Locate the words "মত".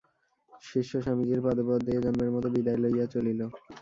2.35-2.45